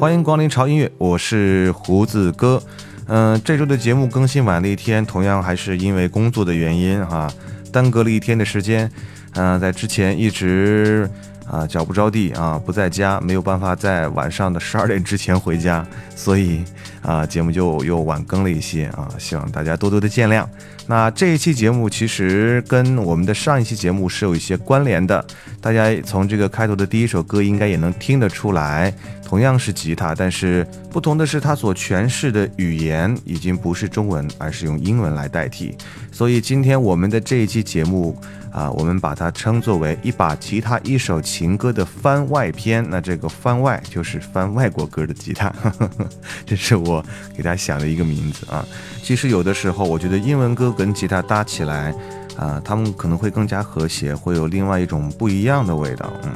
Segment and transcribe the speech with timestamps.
[0.00, 2.62] 欢迎光临潮音乐，我是胡子哥。
[3.06, 7.30] 嗯，这周的节目更新晚了一天，同样还是因为工作的原因哈，
[7.70, 8.90] 耽搁了一天的时间。
[9.34, 11.06] 嗯，在之前一直
[11.46, 15.86] 啊脚不着地啊不在家，没有办法在晚上的十二点之前回家，
[16.16, 16.64] 所以
[17.02, 20.46] 啊节目就又晚更了一些啊，希望大家多多的见谅。
[20.86, 25.24] 那这一期节目其实跟我们的上一期节目是有一些关联的，
[25.60, 28.92] 大家从这个开头的第一首歌应该也能听得出来，
[29.24, 35.76] 同样是吉他，但是不同的是它所诠释的语言已经不是中文，而是用英文来代替。
[36.10, 38.18] 所以今天我们的这一期节目
[38.50, 42.84] 啊，我们把它称作为一把吉他一首情歌的番外篇。
[42.90, 45.54] 那这个番外就是翻外国歌的吉他，
[46.44, 47.04] 这是我我
[47.36, 48.64] 给大家想的一个名字啊。
[49.02, 50.74] 其实有的时候我觉得英文歌。
[50.80, 51.92] 跟吉他搭起来，
[52.38, 56.10] 啊，他们可能会更加和谐，会有另外一种不一样的味道。
[56.22, 56.32] 嗯，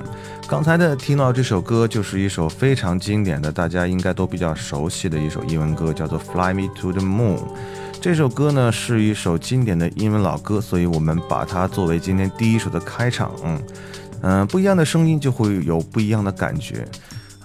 [0.47, 7.37] 刚才的听到这首歌就是一首非常经典的，大家应该都比较熟悉的一首英文歌，叫做《Fly Me to the Moon》。
[8.03, 13.31] 这首歌呢是一首经典的英文老歌，所以我们把它作为今天第一首的开场。
[13.45, 13.63] 嗯
[14.21, 16.87] 嗯，不一样的声音就会有不一样的感觉。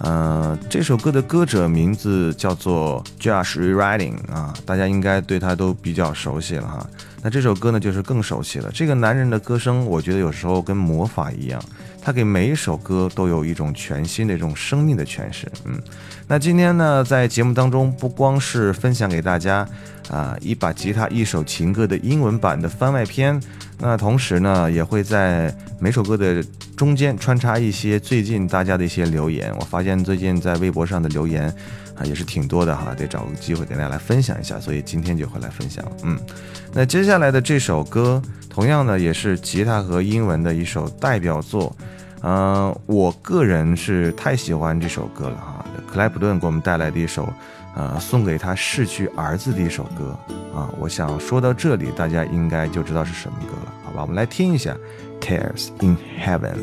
[0.00, 6.86] 呃，这首歌的歌者名字叫做 Josh Rewriting 啊，大家应该对他都比较熟悉了哈。
[7.22, 8.70] 那这首歌呢，就是更熟悉了。
[8.72, 11.62] 这个男人的歌声，我觉得有时候跟魔法一样，
[12.00, 15.46] 他给每一首歌都有一种全新的一种生命的诠释。
[15.64, 15.78] 嗯，
[16.26, 19.68] 那今天呢，在节目当中，不光是分享给大家
[20.08, 23.38] 啊一把吉他一首情歌的英文版的番外篇。
[23.78, 26.42] 那同时呢，也会在每首歌的
[26.76, 29.52] 中间穿插一些最近大家的一些留言。
[29.58, 31.54] 我发现最近在微博上的留言
[32.00, 34.58] 啊也是挺多的哈，得找个机会给大家来分享一下。
[34.58, 35.84] 所以今天就会来分享。
[36.02, 36.18] 嗯，
[36.72, 41.76] 那接下来的这首歌，同样呢也是吉他和英文的一首代表作。
[42.22, 47.28] 嗯，我个人是太喜欢这首歌了哈，克莱普顿给我们带来的一首。
[47.76, 50.18] 呃，送给他逝去儿子的一首歌
[50.52, 50.68] 啊！
[50.80, 54.02] 我想说到这里，大家应该就知道是什么歌了，好吧？
[54.02, 54.76] 我们来听一下
[55.24, 56.56] 《Tears in Heaven》。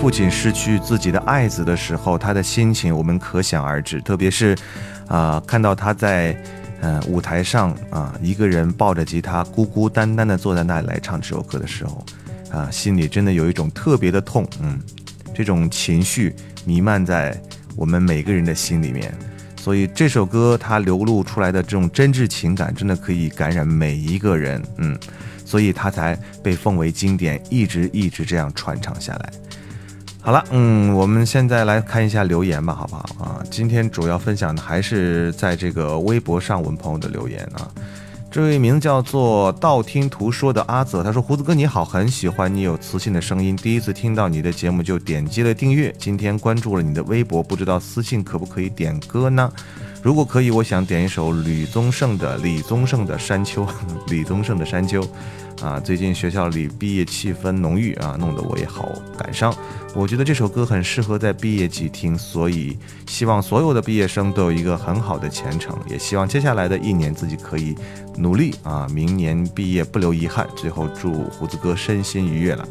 [0.00, 4.00] 父亲失去自己的爱子的时候，他的心情我们可想而知。
[4.02, 4.56] 特别是，
[5.08, 6.36] 啊、看到他在
[6.80, 12.06] 呃舞台上啊、一个人抱着吉他，孤孤单单的坐在那里来唱这首歌的时候，
[12.52, 14.46] 啊、心里真的有一种特别的痛。
[14.60, 14.78] 嗯，
[15.34, 16.32] 这种情绪
[16.64, 17.36] 弥漫在
[17.74, 19.12] 我们每个人的心里面。
[19.56, 24.62] 所以这首歌它流露出来的这种真挚情感，真的可以感染每一个人。
[24.76, 24.96] 嗯，
[25.44, 29.32] 所以它才被奉为经典，一直一直这样传唱下来。
[30.26, 33.38] 好了，嗯，我们现在来看一下留言吧，好不好啊？
[33.48, 37.70] 今天主要分享的还是在这个微博上我们朋友的留言啊。
[38.28, 49.52] 这位名字叫做道听途说的阿泽，他说：“胡子哥你好，很喜欢你有磁性的声音，第一次听到你的节目就点击了订阅，今天关注了你的微博，不知道私信可不可以点歌呢？
[50.02, 53.64] 如果可以，我想点一首吕宗盛的李宗盛的《山丘》，
[54.08, 55.02] 李宗盛的《山丘》。
[55.62, 59.52] 啊，最近学校里毕业气氛浓郁啊，弄得我也好感伤。
[59.94, 62.76] 我觉得这首歌很适合在毕业季听，所以
[63.08, 67.74] 希望所有的毕业生都有一个很好的前程，也希望接下来的一年自己可以
[68.18, 70.46] 努力啊，明年毕业不留遗憾。
[70.54, 72.68] 最后祝胡子哥身心愉悦了，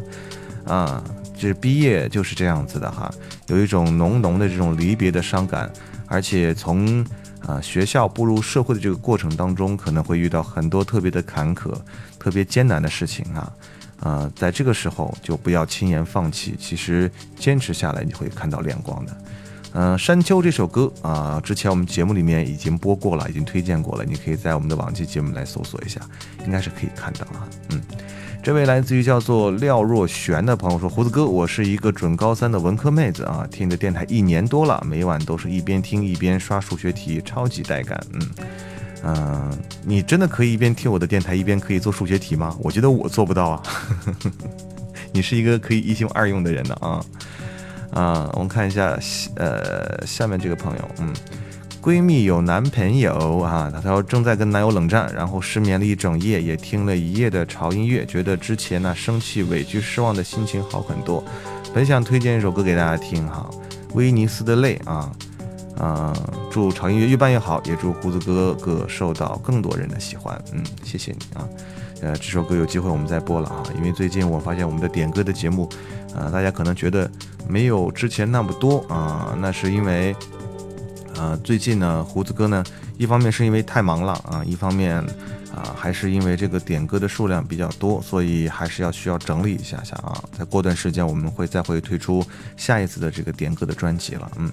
[0.67, 1.03] 啊，
[1.35, 3.11] 这毕业就是这样子的哈，
[3.47, 5.73] 有一种浓浓的这种离别的伤感，
[6.15, 7.05] 而且从
[7.45, 11.73] 啊学校步入社会的这个过程当中，可能会遇到很多特别的坎坷、
[12.17, 13.51] 特别艰难的事情啊。
[13.99, 19.17] 呃，在这个时候就不要轻言放弃，其实坚持下来你会看到亮光的。
[19.73, 25.99] 嗯、《山丘》这首歌啊、之前我们节目里面已经播过了，已经推荐过了，你可以在我们的往期节目来搜索一下，
[26.45, 27.43] 应该是可以看到啊。
[27.71, 27.81] 嗯，
[28.45, 37.99] 这位来自于叫做廖若璇的朋友说：“胡子哥，我是一个准高三的文科妹子啊，听你的电台一年多了，每晚都是一边听一边刷数学题，超级带感。
[38.13, 38.21] 嗯。”
[39.03, 42.55] 嗯，你真的可以一边听我的电台一边可以做数学题吗？
[42.61, 43.63] 我觉得我做不到啊。
[45.11, 47.03] 你是一个可以一心二用的人呢啊
[47.93, 48.29] 啊！
[48.33, 48.95] 我们看一下，
[49.37, 51.11] 呃，下面这个朋友，嗯，
[51.85, 61.23] 闺蜜有男朋友啊，她说正在跟男友冷战，然后失眠了一整夜，也听了一夜的潮音乐，觉得之前那生气、委屈、失望的心情好很多。
[61.75, 63.47] 本想推荐一首歌给大家听哈，
[63.93, 65.11] 《威尼斯的泪》啊。
[65.77, 66.13] 啊、
[66.49, 70.41] 祝潮音乐越办越好，也祝胡子哥哥受到更多人的喜欢。
[70.53, 71.45] 嗯，谢谢你啊。
[72.01, 75.69] 呃，这首歌有机会我们再播了啊，因为最近我发现我们的点歌的节目，
[76.15, 77.11] 呃，大家可能觉得
[77.45, 80.15] 没有之前那么多啊、那是因为，
[81.17, 82.63] 呃，最近呢，胡子哥呢，
[82.97, 84.97] 一方面是因为太忙了啊，一方面
[85.53, 90.21] 啊，还是因为这个点歌的数量比较多，所以还是要需要整理一下下啊。
[90.37, 92.23] 再过段时间我们会再会推出
[92.57, 94.51] 下一次的这个点歌的专辑了，嗯。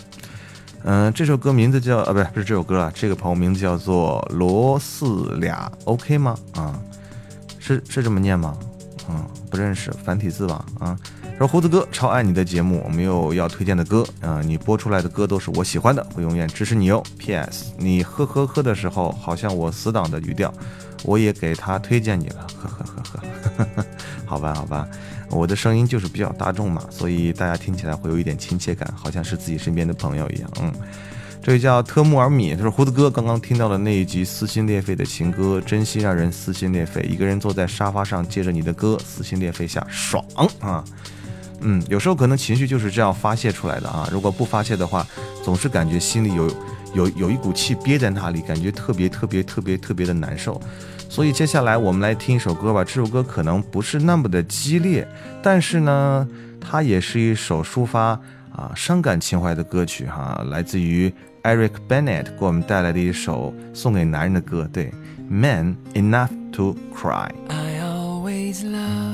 [0.85, 6.37] 嗯、这首歌名字叫啊，不是不是这首歌啊，这个朋友名字叫做罗四俩，OK 吗？
[6.55, 6.77] 啊，
[7.61, 8.59] 是是这么念吗？
[9.09, 10.65] 嗯，不认识繁体字吧？
[10.81, 10.99] 啊，
[11.43, 17.03] 说胡子哥超爱你的节目，没有要推荐的歌啊、你播出来的歌都是我喜欢的，会永远支持你哦。
[17.19, 17.73] P.S.
[17.77, 20.55] 你呵呵呵的时候，好像我死党的语调，
[21.03, 23.87] 我也给他推荐你了，呵呵呵呵，
[24.25, 24.87] 好吧好吧，
[25.31, 30.73] 我的声音就是比较大众嘛，所以大家听起来会有一点亲切感，好像是自己身边的朋友一样，嗯。
[31.43, 37.03] 这位叫特木尔米，他说胡子哥刚刚听到的那一集撕心裂肺的情歌，真心让人撕心裂肺。
[37.03, 40.25] 一个人坐在沙发上，接着你的歌，撕心裂肺下爽
[40.61, 40.85] 啊！
[41.63, 44.09] 嗯，有时候可能情绪就是这样发泄出来的啊。
[44.11, 45.07] 如果不发泄的话，
[45.43, 46.49] 总是感觉心里有
[46.95, 50.61] 有有一股气憋在那里，感觉特别特别特别特别的难受。
[51.09, 52.83] 所以接下来我们来听一首歌吧。
[52.83, 55.07] 这首歌可能不是那么的激烈，
[55.43, 56.27] 但是呢，
[56.59, 58.19] 它也是一首抒发
[58.51, 64.91] 啊伤感情怀的歌曲哈、来自于 Eric Bennett 给我们带来的一首送给男人的歌，对
[65.29, 67.31] ，Man Enough to Cry。
[67.49, 69.12] I always love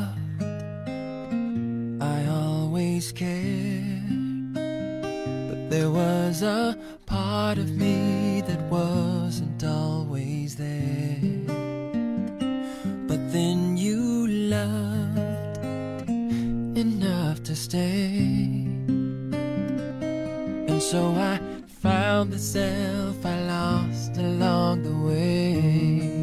[2.98, 4.54] always cared.
[4.54, 6.76] But there was a
[7.06, 11.20] part of me that wasn't always there.
[13.06, 15.58] But then you loved
[16.76, 18.66] enough to stay.
[20.66, 21.38] And so I
[21.68, 26.17] found the self I lost along the way.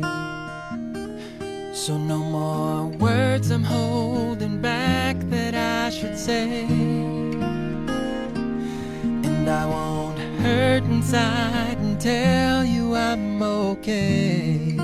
[1.76, 6.64] So no more words I'm holding back that I should say.
[9.28, 14.78] And I won't hurt inside and tell you I'm okay.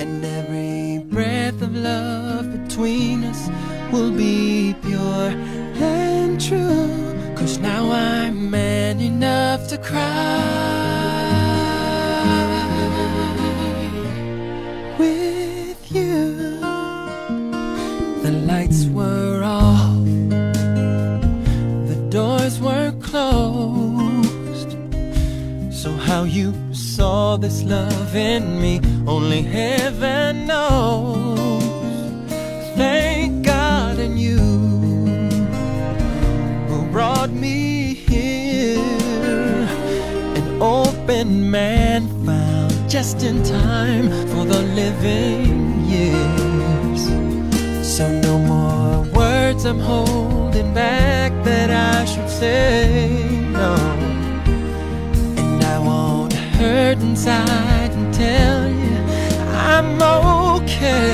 [0.00, 3.50] And every breath of love between us
[3.92, 5.28] will be pure
[5.76, 6.88] and true.
[7.36, 10.81] Cause now I'm man enough to cry
[27.42, 31.60] this love in me, only heaven knows.
[32.76, 34.38] Thank God and you
[36.68, 38.78] who brought me here.
[40.38, 47.02] An open man found just in time for the living years.
[47.84, 53.31] So no more words I'm holding back that I should say
[57.22, 58.96] inside and tell you
[59.54, 60.02] I'm
[60.56, 61.12] okay.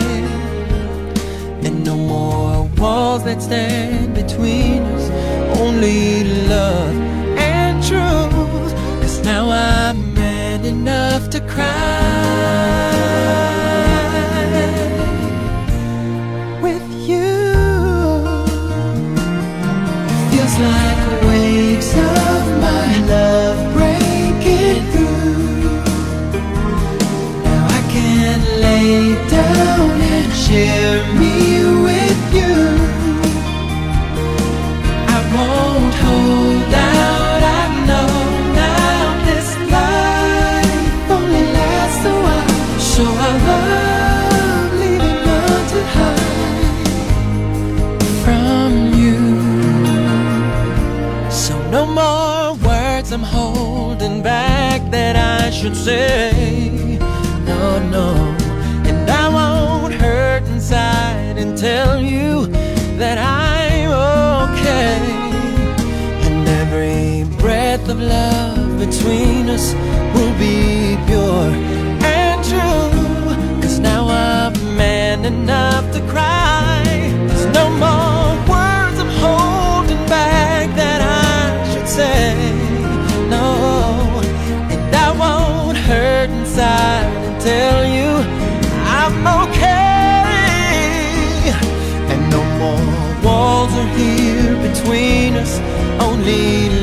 [1.67, 5.11] And no more walls that stand between us,
[5.61, 6.97] only love
[7.37, 8.73] and truth.
[9.03, 12.08] Cause now I'm man enough to cry
[30.49, 31.35] share me
[31.87, 32.57] with you.
[35.17, 37.43] I won't hold out.
[37.61, 38.11] I know
[38.65, 42.81] now this life only lasts a while.
[42.93, 45.21] So I love leaving
[45.73, 46.81] to hide
[48.23, 48.71] from
[49.03, 49.21] you.
[51.31, 56.88] So no more words I'm holding back that I should say.
[67.91, 69.73] Of love between us
[70.15, 71.51] will be pure
[72.05, 73.63] and true.
[73.63, 76.83] Cause now I'm man enough to cry.
[77.29, 82.35] There's no more words I'm holding back that I should say.
[83.31, 84.21] No,
[84.73, 88.11] and I won't hurt inside and tell you
[88.99, 90.29] I'm okay.
[92.13, 95.59] And no more walls are here between us,
[96.01, 96.78] only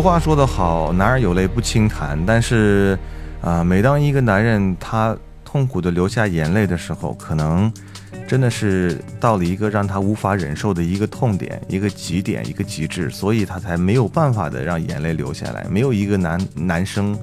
[0.00, 2.18] 俗话说得好，男儿有泪不轻弹。
[2.24, 2.98] 但是，
[3.42, 5.14] 啊、每当一个男人他
[5.44, 7.70] 痛苦的流下眼泪的时候，可能
[8.26, 15.66] 真的是到了一个让他无法忍受的一个痛点、一个极点、一个极致，所以他才没有办法的让眼泪流下来。
[15.68, 17.14] 没有一个男男生，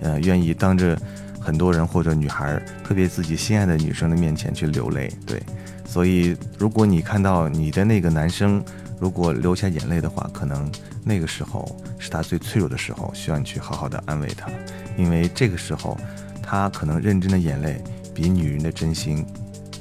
[0.00, 0.98] 呃，愿意当着
[1.38, 5.08] 很多人或者女孩，特别自己心爱的女生的面前去流泪。
[5.24, 5.40] 对，
[5.86, 8.60] 所以如果你看到你的那个男生
[8.98, 10.68] 如果流下眼泪的话，可能
[11.04, 11.64] 那个时候
[11.98, 14.48] 是他最脆弱的时候，需要你去好好的安慰他，
[14.96, 15.96] 因为这个时候
[16.42, 17.82] 他可能认真的眼泪
[18.14, 19.24] 比女人的真心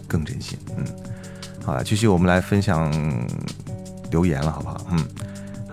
[0.08, 0.58] 更真心。
[0.78, 0.86] 嗯，
[1.64, 2.92] 好了，继续我们来分享
[4.12, 4.86] 留言了，好不好？
[4.92, 5.08] 嗯。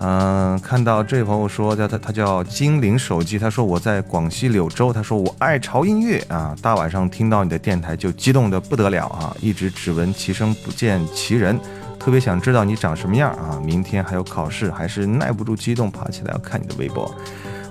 [0.03, 11.55] 嗯、看到这位朋友说叫他他叫精灵手机，他说我在广西柳州，他说我爱潮音乐啊，大晚上听到你的电台就激动的不得了啊，一直只闻其声不见其人，
[12.01, 17.13] 特别想知道你长什么样啊，明天还有考试，还是耐不住激动爬起来要看你的微博。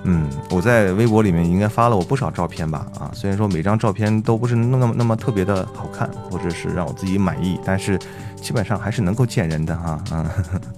[0.03, 2.87] 嗯，我在微博里面应该发了我不少照片吧？
[2.99, 7.99] 啊，虽然说每张照片都不是那么那么特别的好看，或者是让我自己满意，但是
[8.41, 10.03] 基本上还是能够见人的哈。
[10.11, 10.27] 嗯，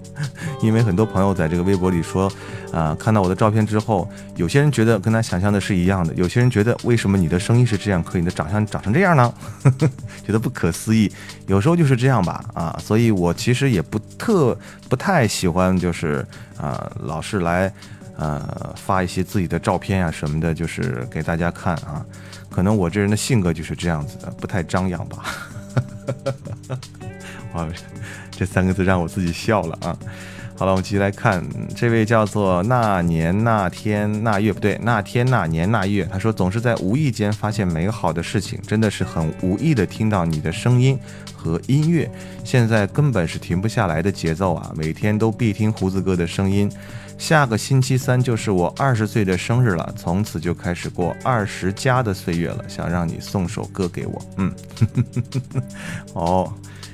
[0.60, 2.30] 因为很多朋友在这个微博里说，
[2.70, 4.06] 啊、看到我的照片之后，
[4.36, 9.32] 有些人觉得跟他想象的是一样的，有些人觉得为什么你的声音是这样，可以你的长相长成这样呢？
[10.26, 11.10] 觉得不可思议。
[11.46, 14.54] 有时候就是这样吧，啊，所以我其实也不特
[14.90, 16.26] 不太喜欢，就是
[16.58, 17.72] 啊、老是来。
[18.16, 22.04] 呃，发一些自己的照片啊什么的，就是给大家看啊。
[22.50, 25.24] 可能我这人的性格就是这样子的，不太张扬吧。
[27.54, 27.68] 哇，
[28.30, 29.96] 这三个字让我自己笑了啊。
[30.56, 40.96] 好了，我们继续来看，这位叫做那年那天那月不对，那天那年那月，他说总是在无意间发现美好的事情，真的是很无意的听到你的声音
[41.34, 42.08] 和音乐，
[42.44, 46.70] 现在根本是停不下来的节奏啊，每天都必听胡子哥的声音。
[47.18, 52.64] 下个星期三就是我二十岁的生日了，从此就开始过二十加的岁月了。
[52.68, 54.52] 想让你送首歌给我，嗯，
[56.12, 56.52] 哦，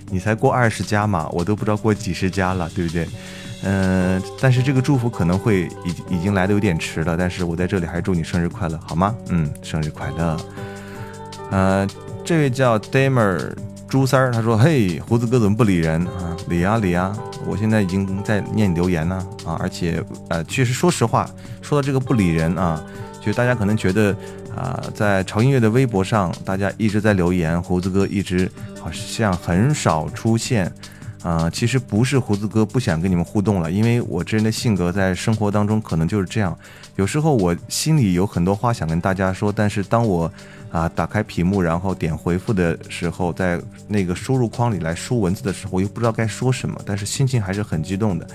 [0.09, 3.09] 你才过二十加嘛，我都不知道过几十加了，对不对？
[3.63, 9.15] 嗯、但是这个祝福可能会已已经来的有点迟了，但是我在这里还祝你生日快乐，好吗？
[9.29, 10.37] 嗯，生日快乐。
[11.51, 11.87] 呃，
[12.25, 13.53] 这位叫 Damer
[13.91, 16.37] 朱三儿，他说：“嘿，胡子哥怎么不理人啊？
[16.49, 17.13] 理呀理呀，
[17.45, 21.29] 我现在已经在念你留言呢啊，而且呃，确实说实话，
[21.61, 22.81] 说到这个不理人啊，
[23.21, 24.15] 就大家可能觉得
[24.57, 28.49] 啊、在潮音乐的微博上，大家一直在留言，胡子哥一直
[28.81, 30.73] 好像很少出现。”
[31.23, 36.57] 啊、其实不是胡子哥不想跟你们互动了，因为我这人的性格在生活当中可能就是这样。
[36.97, 40.33] 有时候我心里有很多话想跟大家说，但是当我
[40.71, 48.27] 啊打开屏幕，然后点回复的时候，在那个输入框里来输文字的时候，我又不知道该说什么，但是心情还是很激动的。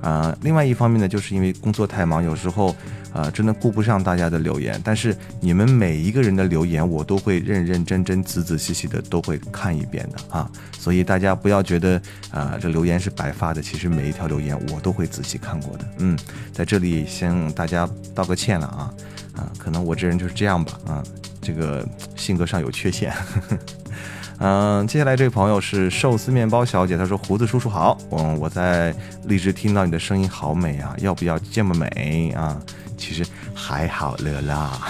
[0.00, 2.74] 啊、另外一方面呢，就是因为工作太忙，有时候
[3.12, 10.50] 啊、真的顾不上大家的留言，但是你们每一个人的留言，我都会认认真真、仔仔细细的都会看一遍的啊。
[10.78, 12.00] 所以大家不要觉得
[12.30, 15.84] 啊、这留言是白发的，其实每一条留言我都会仔细看过的。
[15.98, 16.18] 嗯，
[16.50, 18.94] 在这里向大家道个歉了啊
[19.36, 21.02] 啊，可能我这人就是这样吧啊，
[21.40, 23.12] 这个性格上有缺陷。
[24.42, 32.56] 嗯，接下来这位朋友是寿司面包小姐，她说：“胡子叔叔好，嗯，我在荔枝听到你的声音好美啊，要不要这么美啊？
[32.96, 33.22] 其实
[33.54, 34.80] 还好了啦。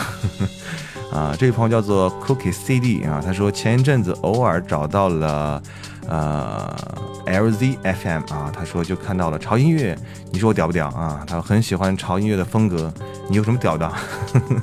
[1.13, 5.61] 啊，这位朋友叫做 Cookie CD 啊，他说前一阵子偶尔找到了
[6.07, 6.73] 呃
[7.27, 9.99] LZ FM 啊，他说就看到了潮音乐，
[10.31, 11.25] 你说我屌不屌啊？
[11.27, 12.93] 他很喜欢潮音乐的风格，
[13.29, 13.89] 你有什么屌的？
[13.89, 14.63] 呵呵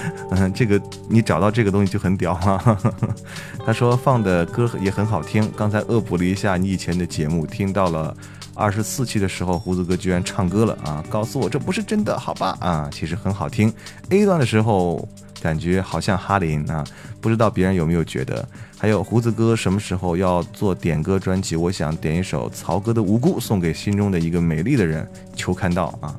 [0.30, 2.78] 嗯，这个你找到这个东西就很屌啊。
[3.64, 8.16] 他说放的歌也很好听，刚才恶补了一下你以前的节目，听到了
[8.54, 11.04] 二十四期的时候，胡子哥居然唱歌了啊！
[11.08, 12.56] 告诉我这不是真的，好吧？
[12.60, 13.72] 啊，其实很好听。
[14.10, 15.06] A 段的时候
[15.40, 16.84] 感觉好像哈林啊，
[17.20, 18.46] 不知道别人有没有觉得？
[18.80, 21.56] 还有胡子哥什么时候要做点歌专辑？
[21.56, 26.16] 我想点一首曹格的《无辜》，送给心中的一个美丽的人，求看到啊！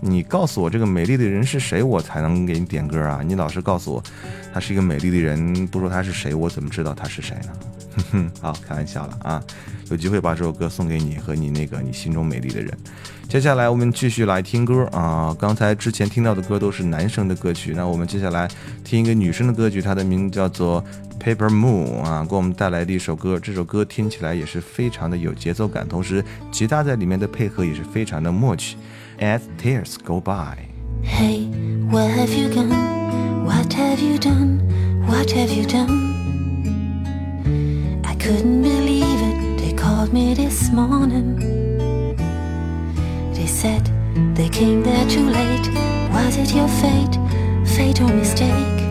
[0.00, 3.20] 你告诉我这个美丽的人是谁，我才能给你点歌啊！
[3.24, 4.02] 你老是告诉我
[4.52, 7.52] 他是一个美丽的人，不说他是谁，我怎么知道他是谁呢？
[7.96, 9.42] 哼哼，好，开玩笑了啊！
[9.90, 12.70] 有机会把这首歌送给你和你那个你心中美丽的人。
[13.28, 15.34] 接下来我们继续来听歌啊！
[15.38, 18.46] 刚才之前听到的歌都是男生的歌曲，那我们接下来
[18.84, 20.82] 听一个女生的歌曲，它的名字叫做
[21.19, 23.39] 《Paper Moon》啊，给我们带来的一首歌。
[23.39, 28.75] 这首歌听起来也是非常的有节奏感，同时吉他在里面的配合也是非常的默契。
[29.19, 30.57] As tears go by。
[31.03, 31.47] Hey,
[31.91, 33.45] where have you gone?
[33.45, 34.61] What have you done?
[35.07, 36.11] What have you done?
[38.03, 39.61] I couldn't believe it.
[39.61, 41.37] They called me this morning.
[43.33, 43.89] They said
[44.35, 45.69] they came there too late.
[46.13, 47.17] Was it your fate,
[47.65, 48.84] fate or mistake?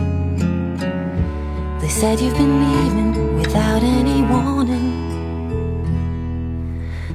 [1.86, 4.90] They said you've been leaving without any warning.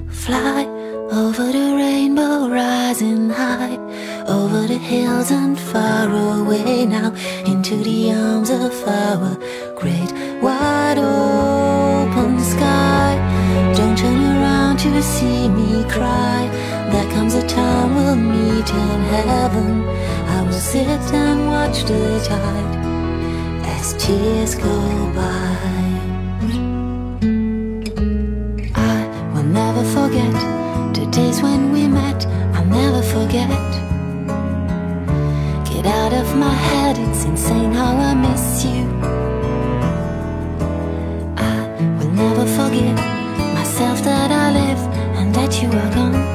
[0.10, 0.63] Fly
[1.12, 3.75] over the rainbow, rising high,
[4.29, 6.07] over the hills and far
[6.39, 7.13] away now,
[7.45, 9.36] into the arms of our
[9.75, 13.19] great wide open sky.
[13.75, 16.47] Don't turn around to see me cry.
[16.93, 19.84] There comes a time we'll meet in heaven.
[20.29, 22.90] I will sit and watch the tide
[23.81, 24.77] as tears go
[25.15, 25.57] by.
[28.75, 28.97] I
[29.33, 30.33] will never forget
[30.93, 32.27] the days when we met.
[32.55, 33.49] I'll never forget.
[35.69, 38.83] Get out of my head, it's insane how I miss you.
[41.51, 41.57] I
[41.97, 42.95] will never forget
[43.57, 44.81] myself that I live
[45.17, 46.30] and that you are gone.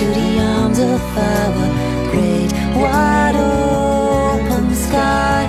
[0.00, 5.44] Into the arms of our great wide open sky.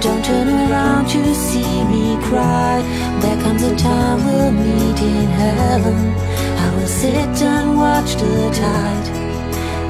[0.00, 2.82] Don't turn around to see me cry.
[3.20, 6.14] There comes a time we'll meet in heaven.
[6.58, 9.08] I will sit and watch the tide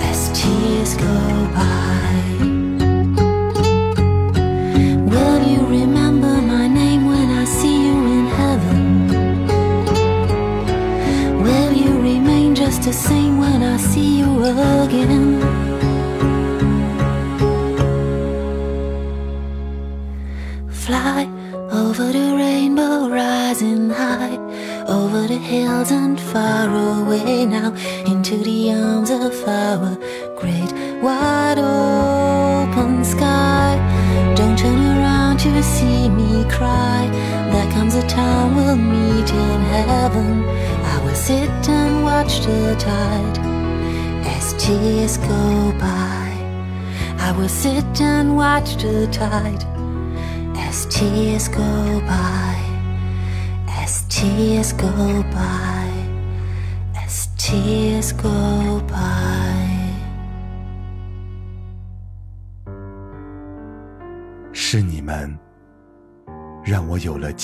[0.02, 1.75] as tears go by.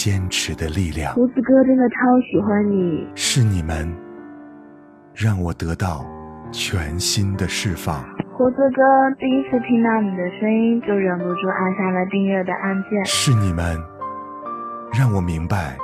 [0.02, 1.94] 坚持的力量，胡子哥真的超
[2.26, 3.86] 喜欢你，是你们
[5.14, 6.04] 让我得到
[6.50, 8.02] 全新的释放，
[8.34, 8.82] 胡子哥
[9.20, 13.04] 第一次听到你的声音就忍不住按下了订阅的按键。
[13.04, 13.78] 是你们
[14.98, 15.78] 让我明白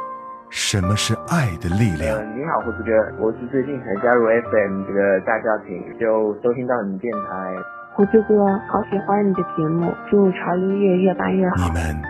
[0.51, 2.25] 什么是爱的力量呃，。
[2.35, 2.91] 你好，胡子哥，
[3.23, 7.55] 我是最近才加入 FM 这个大家庭，就收听到你们电台。
[7.95, 8.35] 胡子哥，
[8.67, 11.73] 好喜欢你的节目，祝潮音乐越办越好你。
[11.73, 12.03] 们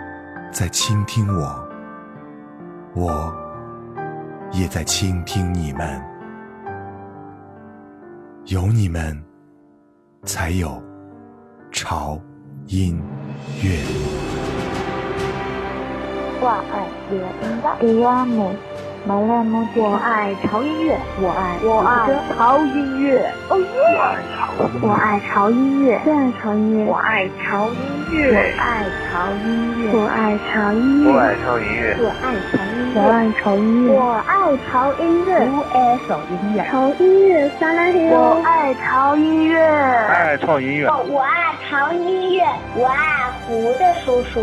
[0.51, 1.68] 在倾听我，
[2.95, 3.33] 我
[4.53, 6.01] 也在倾听你们。
[8.47, 9.23] 有你们，
[10.25, 10.83] 才有
[11.71, 12.19] 潮
[12.67, 12.99] 音
[13.63, 13.79] 乐。
[16.41, 18.68] 我爱乐音的 e a m o m a l a m
[19.07, 23.67] 我爱潮音乐，我爱我爱潮音乐，哦耶！
[24.83, 27.79] 我爱潮音乐，我爱潮音乐，我爱潮音
[28.11, 34.35] 乐，我爱潮音乐，我爱潮音乐，我爱潮音乐，我爱潮音乐，我爱潮音乐，我爱
[34.67, 40.91] 潮音乐，我爱潮音乐，潮音乐撒拉嘿我爱潮音乐，爱潮音乐。
[41.09, 42.43] 我爱潮音乐，
[42.75, 44.43] 我爱胡的叔叔。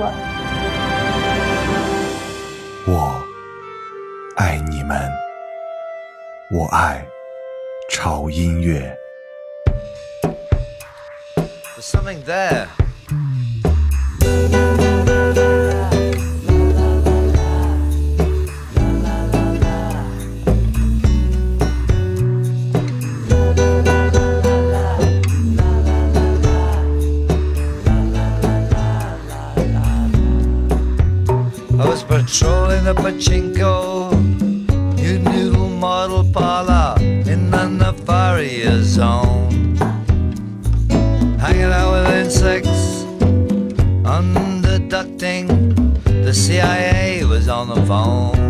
[4.35, 5.09] 爱你们，
[6.51, 7.05] 我爱
[7.89, 8.95] 潮音乐。
[12.25, 12.67] There.
[36.37, 39.75] In the Nefaria zone.
[41.39, 43.05] Hanging out with insects,
[44.03, 45.45] underducting.
[46.03, 48.44] The CIA was on the phone.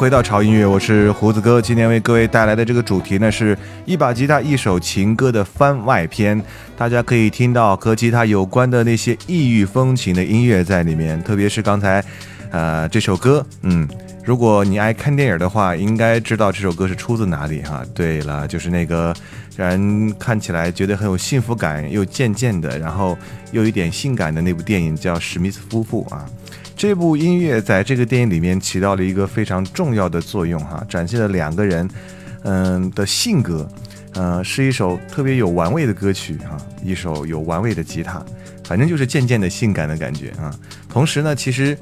[0.00, 1.60] 回到潮音乐，我是胡子哥。
[1.60, 6.42] 今天为各位带来的这个主题呢，是一把吉他一首情歌的番外篇。
[6.74, 12.02] 大家可以听到和吉他有关的那些异域风情的音乐在里面，特别是刚才，
[12.50, 13.86] 呃，这首歌，嗯，
[14.24, 17.84] 如果你爱看电影的话，应该知道这首歌是出自哪里哈。
[17.94, 19.14] 对了，就是那个
[19.54, 23.18] 让人看起来觉得很有幸福感又渐渐的，然后
[23.52, 26.24] 又有一点性感的那部电影叫《史密斯夫妇》啊。
[26.80, 31.86] 这部音乐在这个电影里面起到了一个非常重要的作用哈，展现了两个人，
[32.44, 33.68] 嗯的性格，
[34.14, 38.24] 呃，是一首特别有玩味的歌曲哈，一首有玩味的吉他，
[38.64, 40.58] 反正就是渐渐的性感的感觉啊。
[40.88, 41.76] 同时呢，其实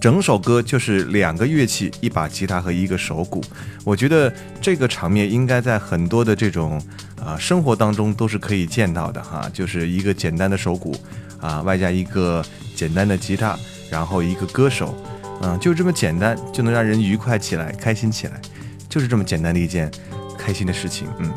[0.00, 3.44] 整首歌就是两个乐器，一把吉他和一个手鼓。
[3.84, 6.82] 我觉得这个场面应该在很多的这种
[7.22, 10.96] 啊生活当中都是可以见到的哈，就是一个简单的手鼓
[11.42, 12.42] 啊，外加一个
[12.74, 13.54] 简单的吉他。
[13.90, 14.94] 然后一个歌手，
[15.42, 18.40] 嗯，就这么简单，就能让人愉快起来，开心起来，
[18.88, 19.90] 就是这么简单的一件
[20.38, 21.08] 开心的事情。
[21.18, 21.32] 嗯，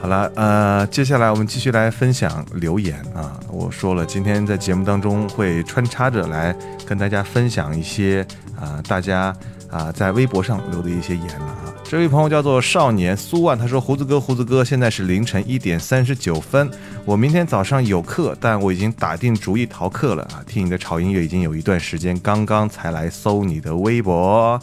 [0.00, 3.40] 好了，呃，接下来我们继续来分享留言啊。
[3.50, 6.54] 我说了，今天在节目当中会穿插着来
[6.86, 8.26] 跟大家分享一些
[8.60, 9.34] 啊，大家
[9.74, 11.74] 啊在微博上留的一些言了啊。
[11.82, 16.68] 这位朋友叫做少年苏万，他说：“胡子哥，胡子哥，现在是凌晨一点三十九分，
[17.04, 20.42] 我明天早上有课，但我已经打定主意逃课了啊！
[20.46, 24.58] 听你的潮音乐已经有一段时间，刚刚才来搜你的微博，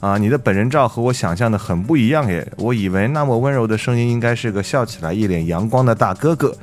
[0.00, 2.50] 啊，你的本人照和我想象的很不一样耶！
[2.56, 6.56] 我以为那么温柔的声音应该是个笑起来一脸阳光的大哥哥，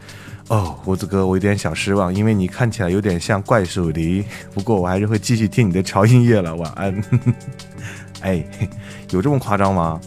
[0.52, 4.22] 哦，胡子哥，我有点小失望，因为你看起来有点像怪兽梨。
[4.54, 7.02] 不过我还是会继续听你的潮音乐了，晚安。
[8.20, 8.44] ”哎，
[9.12, 9.98] 有这么夸张吗？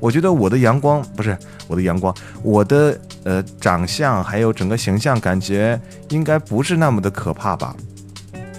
[0.00, 1.38] 我觉得我的阳光不是
[1.68, 2.12] 我的阳光，
[2.42, 7.72] 我的呃长相还有整个形象，感觉应该不是那么的可怕吧？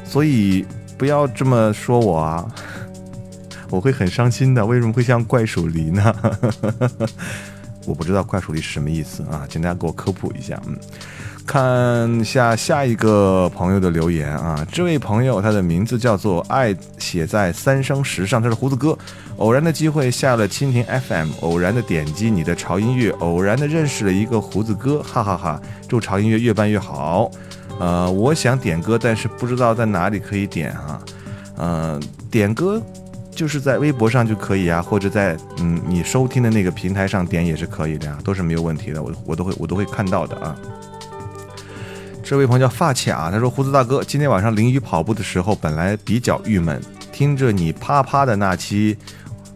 [0.05, 0.65] 所以
[0.97, 2.47] 不要这么说我啊，
[3.69, 4.65] 我会很伤心的。
[4.65, 6.15] 为什么会像怪鼠狸呢？
[7.85, 10.57] 我不知道怪鼠狸是什么意思啊，请大家给我科普一下。
[10.65, 10.79] 嗯。
[11.45, 18.97] 看下下一个朋友的留言啊，这位朋友他的名字叫做爱写在三生石上，他是胡子哥。
[19.37, 25.59] 偶然的机会下了蜻蜓 FM，偶然的点击你的潮音乐，偶然的认识了一个胡子哥，哈哈哈！
[25.87, 27.29] 祝潮音乐越办越好。
[27.79, 31.01] 呃，我想点歌，但是不知道在哪里可以点啊。
[31.57, 32.81] 嗯，点歌
[33.31, 40.55] 就是在微博上就可以啊，或者在嗯你收听的那个平台上点也是可以的呀，都是没有问题的，我我都会我都会看到的啊。
[42.33, 46.81] 这位朋友叫发卡，他说：“胡子大哥，今天晚上淋雨跑步的时候，本来比较郁闷，
[47.11, 48.97] 听着你啪啪的那期，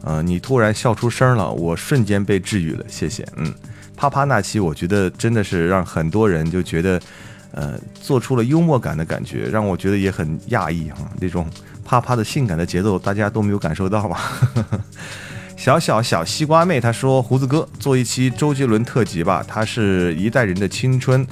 [0.03, 3.27] 呃，你突然笑出声了，我瞬间被治愈了，谢谢。
[3.37, 3.51] 嗯，
[3.95, 7.01] 啪啪那期，我觉得真的是让很多人就觉得，
[7.51, 10.97] 呃，做出了幽默感的感觉，让我觉得也很讶异哈。
[11.19, 11.49] 那种
[11.83, 14.19] 啪啪的性感的节奏，大家都没有感受到吗？
[15.57, 21.25] 小小小西瓜妹，她说：胡子哥做一期周杰伦特辑吧，他是一代人的青春，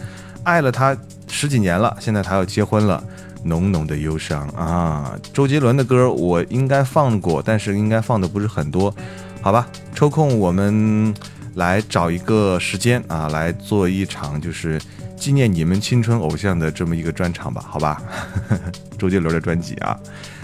[0.45, 0.95] 爱了他。”
[1.27, 3.03] 十几年了，现在他要结婚了，
[3.43, 5.19] 浓浓的忧伤啊！
[5.33, 8.95] 周杰伦的歌我应该放过，但是应该放的不是很多，
[9.41, 9.67] 好吧？
[9.93, 11.13] 抽空我们
[11.55, 14.79] 来找一个时间啊，来做一场就是
[15.17, 18.01] 纪念你们青春偶像的这么一个专场吧，好吧？
[18.97, 19.99] 周杰伦的专辑啊，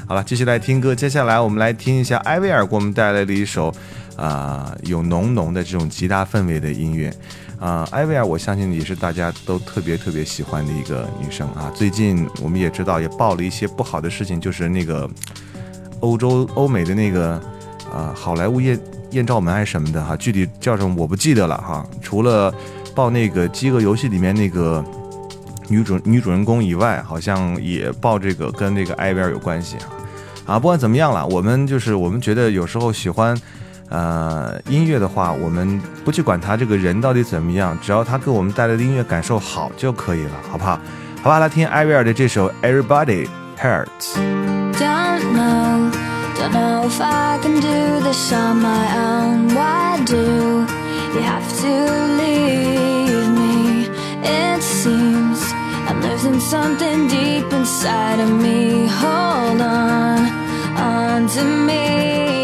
[0.08, 0.96] 好了，继续来听歌。
[0.96, 3.74] 接下来我们来听一下艾薇儿给我们带来的一首
[4.18, 7.14] 啊，有浓浓的这种吉他氛围的音乐。
[7.62, 11.72] 啊，艾薇儿，我相信也是大家都特别特别喜欢的一个女生啊。
[11.76, 15.08] 最近我们也知道，也爆了一些不好的事情，就是那个
[16.00, 17.40] 欧洲、欧美的那个
[17.94, 18.80] 啊，好莱坞艳
[19.12, 21.86] 艳照门还是什么的哈，具体叫什么我不记得了哈。
[22.02, 22.52] 除了
[22.96, 24.84] 报那个《饥饿游戏》里面那个
[25.68, 29.86] 女主女主人公以外，好像也报这个跟那个艾薇儿有关系啊。
[30.48, 33.40] 啊，不管怎么样了，我们就是我们觉得有时候喜欢。
[33.92, 40.80] 呃，音乐的话，我们不去管他这个人到底怎么样，只要他给我们带来的音乐感受好就可以了，好不好？
[41.22, 43.28] 好吧，来听艾薇儿的这首《Everybody
[43.62, 44.16] Hurts》。
[44.80, 45.92] Don't know,
[46.36, 49.54] don't know if I can do this on my own.
[49.54, 51.68] Why do you have to
[52.18, 53.90] leave me?
[54.24, 55.44] It seems
[55.88, 58.88] I'm losing something deep inside of me.
[58.88, 60.32] Hold on,
[60.78, 62.41] on to me.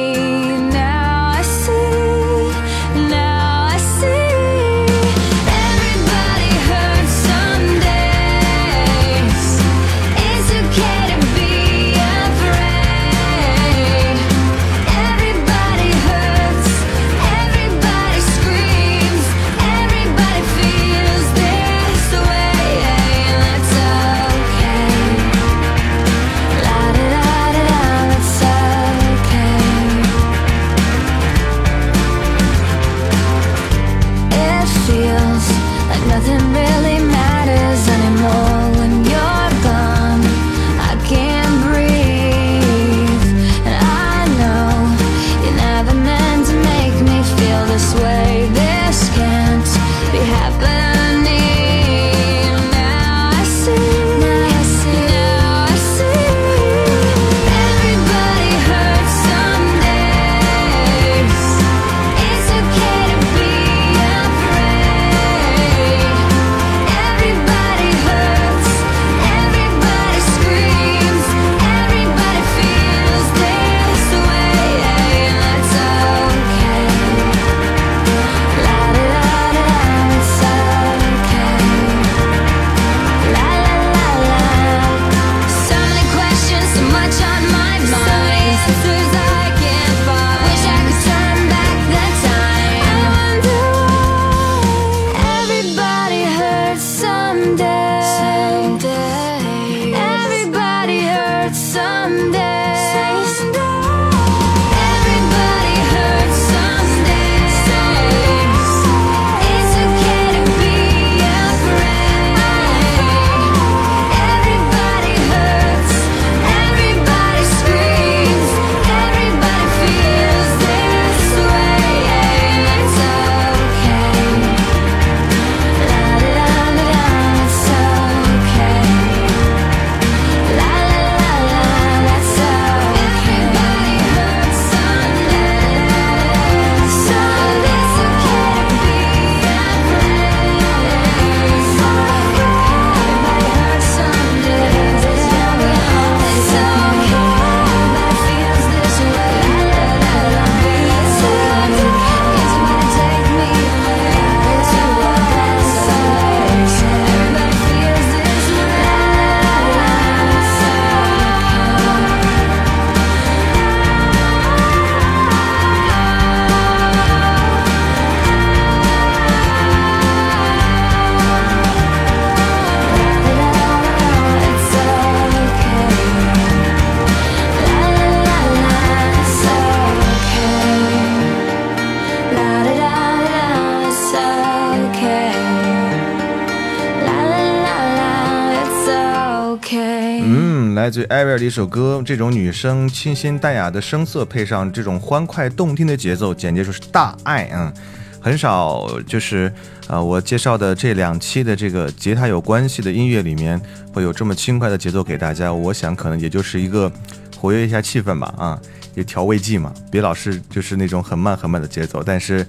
[190.97, 197.71] 自艾薇儿的一首歌，这种女生清新淡雅的声色，配上这种欢快动听的节奏，简直就是大爱嗯。
[198.19, 199.53] 很少就是
[199.85, 203.61] 呃，我介绍的这两期的这个吉他有关系的音乐里面，
[203.93, 205.53] 会有这么轻快的节奏给大家。
[205.53, 206.91] 我想可能也就是一个
[207.39, 208.59] 活跃一下气氛吧，啊，
[208.95, 212.01] 也调味剂嘛，别老是就是那种很慢很慢的节奏。
[212.03, 212.43] 但是，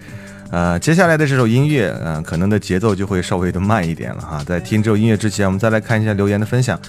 [0.51, 4.43] 呃，接下来的这首音乐，嗯、可能的节奏就会稍微的慢一点了哈。
[4.43, 6.81] 在听这首音乐之前，我们再来看一下留言的分享。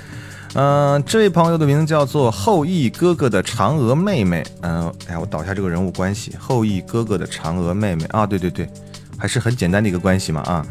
[0.56, 4.44] 嗯、这位朋友的名字叫做后羿哥哥的嫦娥妹妹。
[4.62, 8.68] 嗯、哎呀，我导一下这个人物关系，后羿哥哥的嫦娥妹妹啊，对对对，
[9.18, 10.66] 还是很简单的一个关系嘛啊。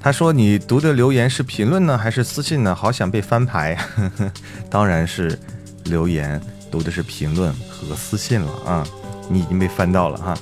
[0.00, 2.74] 他说你读的留言是评论呢，还是私信呢？
[2.74, 3.76] 好想被翻牌，
[4.70, 5.38] 当然是
[5.84, 8.86] 留言，读的是评论和私信了啊。
[9.28, 10.36] 你已经被翻到了哈。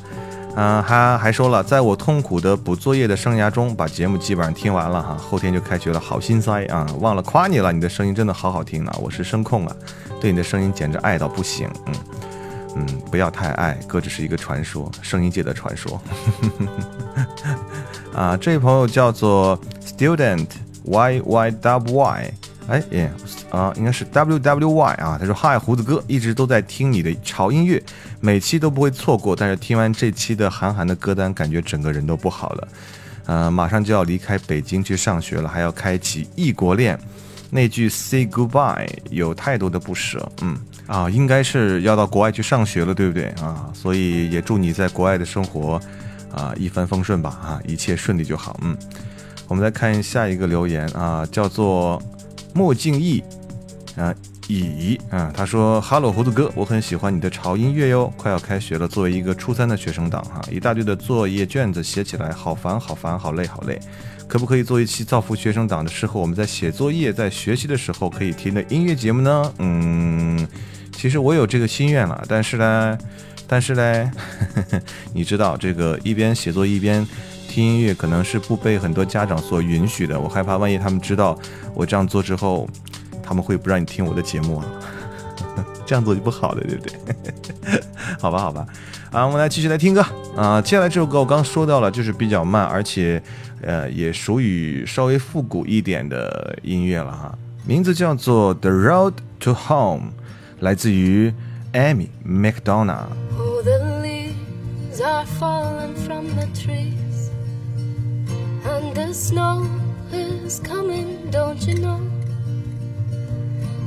[0.55, 6.86] 嗯、他还说了，在我痛苦的补作业的生涯中，把节目基本上听完了哈，后天就开学了，好心塞啊！
[7.00, 8.98] 忘了夸你了，你的声音真的好好听啊！
[9.00, 9.74] 我是声控啊，
[10.20, 11.94] 对你的声音简直爱到不行，嗯
[12.76, 16.00] 嗯，不要太爱，哥只是一个传说，声音界的传说。
[18.14, 20.46] 啊，这位朋友叫做 Student
[20.84, 22.34] Y Y W Y，
[22.68, 23.11] 哎耶
[23.50, 25.16] 啊，应该是 W W Y 啊。
[25.18, 27.82] 他说：“嗨，胡子哥，一直都在听你的潮音乐，
[28.23, 29.37] 每期都不会错过。
[29.37, 32.68] 但是听完这期的韩寒的歌单，感觉整个人都不好了。
[33.27, 36.99] 呃，马上就要离开北京去上学了，还要开启异国恋。
[37.51, 40.27] 那句 Say Goodbye 有太多的不舍。
[40.41, 40.57] 嗯
[40.87, 43.70] 啊，应该是要到国外去上学了，对不对啊？
[43.75, 45.81] 所以也祝你在国外的生活
[46.35, 48.59] 啊一帆风顺吧啊，一切顺利就好。
[48.62, 48.77] 嗯，
[49.49, 52.03] 我们再看下一个留言啊，叫做
[52.55, 53.23] 莫敬义
[53.97, 54.14] 啊。
[54.49, 58.12] 乙啊，他说哈喽胡子哥，我很喜欢你的潮音乐哟。
[58.16, 63.78] 快要开学了，作为一个初三的学生党哈，一大堆的作业卷子写起来好烦，好烦，好累，好累。
[64.26, 69.53] 可不可以做一期造福学生党的适合我们在写作业、在学习的时候可以听的音乐节目呢？
[69.59, 70.49] 嗯，
[70.97, 72.99] 其实我有这个心愿了，但是呢，
[73.47, 74.12] 但是呢，
[75.14, 77.07] 你知道这个一边写作一边
[77.49, 80.18] 听音乐，可能是不被很多家长所允许的。
[80.18, 81.38] 我害怕万一他们知道
[81.74, 82.68] 我这样做之后。”
[83.33, 84.66] 他们会不让你听我的节目啊？
[85.87, 86.93] 这样做就不好了，对不对？
[88.20, 88.66] 好吧，好吧，
[89.11, 90.05] 啊，我们来继续来听歌
[90.37, 90.61] 啊。
[90.61, 93.22] 接下来这首歌我刚说到了，就是比较慢，而且
[93.62, 97.35] 呃也属于稍微复古一点的音乐了哈。
[97.64, 100.11] 名字叫做《The Road to Home》，
[100.61, 101.33] 来自于
[101.72, 103.07] Amy McDonough。
[103.39, 103.64] Oh,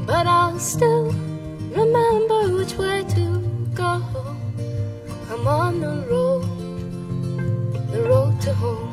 [0.06, 1.12] But I'll still
[1.72, 3.26] remember which way to
[3.74, 4.02] go.
[5.32, 6.46] I'm on the road,
[7.92, 8.92] the road to home.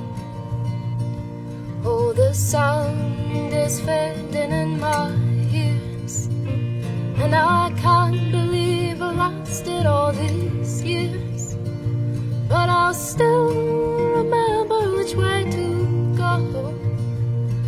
[1.85, 5.13] Oh, the sound is fading in my
[5.53, 6.27] ears,
[7.23, 11.57] and I can't believe I lasted all these years.
[12.49, 13.53] But I'll still
[14.17, 16.35] remember which way to go.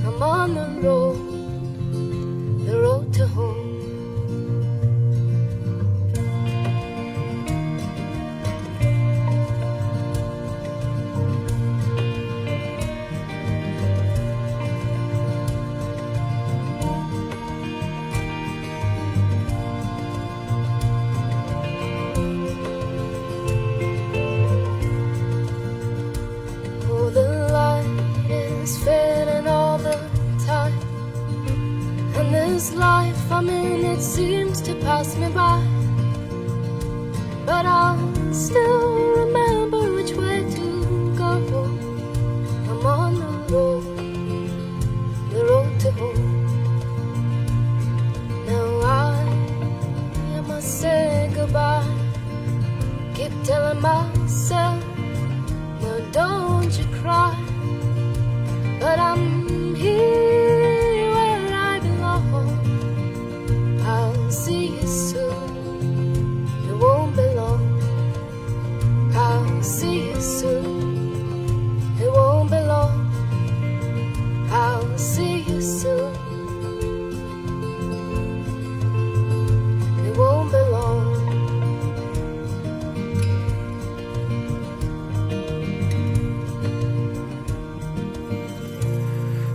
[0.06, 1.33] I'm on the road,
[2.64, 3.63] the road to home.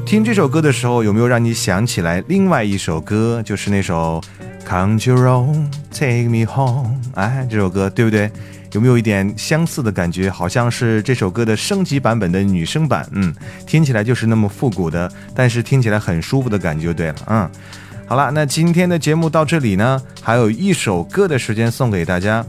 [0.10, 3.44] 听这首歌的时候，有没有让你想起来另外一首歌？
[3.46, 4.20] 就是那首
[4.68, 6.88] 《Country Road Take Me Home》。
[7.14, 8.32] 哎，这首歌对不对？
[8.72, 10.28] 有没有一点相似的感觉？
[10.28, 13.08] 好像是这首歌的升级版本的女生版。
[13.12, 13.32] 嗯，
[13.68, 17.16] 听起来就是那么复古的，但是听起来很舒服的感觉就对了。
[17.28, 17.48] 嗯。
[18.08, 22.44] 好了，那今天的节目到这里呢，还有一首歌的时间送给大家。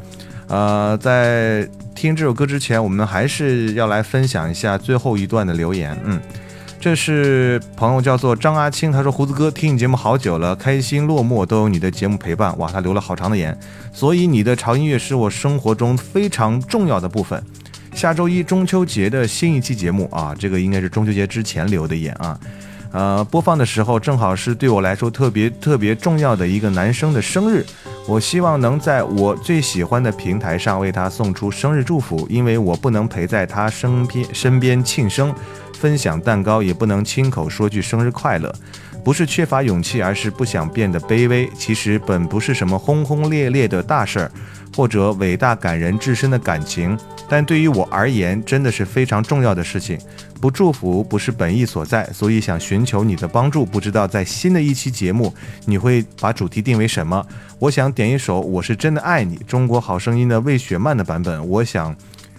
[0.47, 5.95] 呃，在听这首歌之前，我们还是要来分享一下最后一段的留言。
[6.07, 6.19] 嗯，
[6.81, 13.55] 这是朋友叫做张阿青，他说：“胡子哥，听你节目好久了，开心落寞都有你的节目陪伴。”哇，他留了好长的言，
[13.93, 17.45] 所以你的潮音乐是我生活中非常重要的部分。
[17.93, 22.41] 下周一中秋节的新一期节目啊，这个应该是中秋节之前留的言啊。
[22.93, 27.65] 呃，播放的时候正好是对我来说特别特别重要的一个男生的生日，
[28.09, 35.33] 我希望能在我最喜欢的平台上为他送出生日祝福，因为我不能陪在他身边身边庆生，
[35.81, 38.55] 分享蛋糕，也不能亲口说句生日快乐，
[39.03, 41.49] 不是缺乏勇气，而是不想变得卑微。
[41.57, 44.31] 其实本不是什么轰轰烈烈的大事儿，
[44.77, 46.99] 或者伟大感人至深的感情，
[47.31, 49.99] 但对于我而言，真的是非常重要的事情。
[50.39, 53.65] 不祝福不是本意所在，所以想寻求你的帮助。
[53.65, 55.33] 不知道在新的一期节目，
[55.67, 57.27] 你会把主题定为什么？
[57.59, 61.47] 我想点一首《我是真的爱你》，中国好声音的魏雪曼的版本。
[61.47, 61.95] 我想，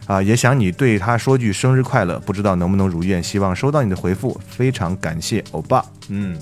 [0.07, 2.19] 啊、也想你对他说句生日快乐。
[2.19, 4.39] 不知道能不能如愿，希望收到你的回复。
[4.47, 5.85] 非常感谢欧巴。
[6.09, 6.37] 嗯，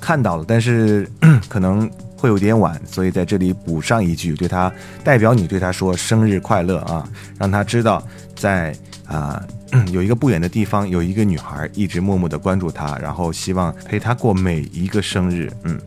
[0.00, 1.08] 看到了，但是
[1.48, 4.70] 可能会有点晚，所以在这里补上一句，对他
[5.02, 8.76] 代表你对他说生日快乐啊，让他知道在
[9.06, 9.42] 啊、
[9.90, 15.50] 有一个不远的地方有一个女孩一直默默的关注他，然后希望陪他过每一个生日。
[15.64, 15.80] 嗯，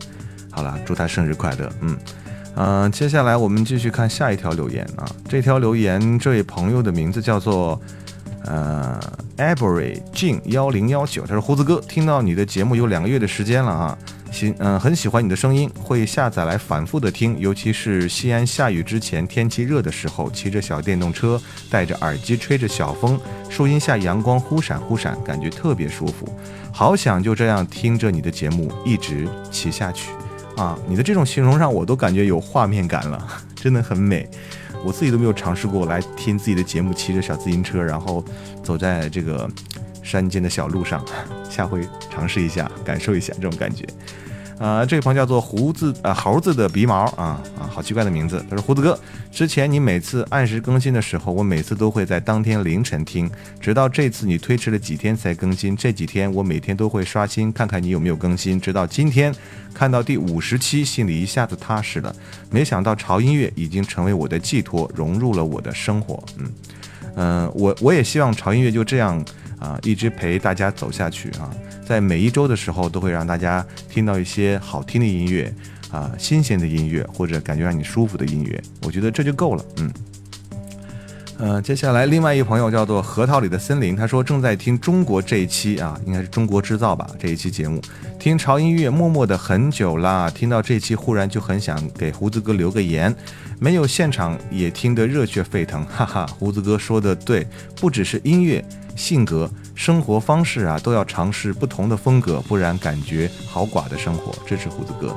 [0.50, 1.72] 好了，祝他生日快乐。
[1.80, 1.96] 嗯。
[2.56, 5.06] 嗯、接下来我们继续看下一条留言啊。
[5.28, 7.80] 这条留言，这位朋友的名字叫做
[8.44, 8.98] 呃
[9.36, 13.98] Avery 静幺零幺九，他说胡子哥，听到你的节目有两个月的时间了啊，
[14.32, 26.26] 喜嗯、很喜欢你的声音，会下载来反复的听，尤其是西安下雨之前，天气热的时候，骑着小电动车，戴着耳机吹着小风，树荫下阳光忽闪忽闪，感觉特别舒服，
[26.72, 30.10] 好想就这样听着你的节目一直骑下去。
[30.56, 34.28] 啊，你的这种形容让我都感觉有画面感了，真的很美。
[34.84, 38.24] 我自己都没有尝试过来听自己的节目，骑着小自行车，然后
[38.62, 39.48] 走在这个
[40.02, 41.04] 山间的小路上，
[41.50, 43.84] 下回尝试一下，感受一下这种感觉。
[44.58, 48.42] 啊、这位朋友叫做胡子啊、猴子的鼻毛啊啊，好奇怪的名字。
[48.48, 48.98] 他说：“胡子哥，
[49.30, 53.30] 之前你每次按时更新的时候，我每次都会在当天凌晨听，
[53.60, 55.76] 直到这次你推迟了几天才更新。
[55.76, 58.58] 这几天我每天都会刷新，看看你有没有更新。
[58.58, 59.34] 直到今天
[59.74, 62.14] 看到第五十期，心里一下子踏实了。
[62.50, 66.22] 没想到潮音乐已经成为我的寄托，融入了我的生活。
[66.38, 66.52] 嗯
[67.18, 69.22] 嗯、我我也希望潮音乐就这样
[69.58, 71.50] 啊、一直陪大家走下去啊。
[71.86, 75.52] 在每一周的时候，都会让大家听到一些好听的音乐
[75.90, 78.62] 啊、新鲜的音乐，或者感觉让你舒服的音乐。
[78.82, 79.64] 我觉得这就够了。
[79.78, 79.92] 嗯。
[81.38, 87.78] 呃，接下来另外一朋友叫做核桃里的森林，他说正在听中国这一期啊，应该是中国制造吧这一期节目，
[88.18, 93.14] 听潮音乐默默的很久啦，听到这期忽然就很想给胡子哥留个言，
[93.58, 97.46] 没有现场也听得热血沸腾，哈哈，胡子哥说的对，
[97.80, 104.32] 不只是音乐，性格、生活方式啊，都要尝试不同的风格，不然感觉好寡的生活。
[104.46, 105.16] 支持胡子哥。